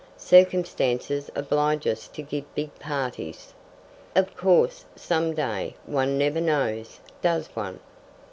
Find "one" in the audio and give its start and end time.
5.85-6.17, 7.55-7.79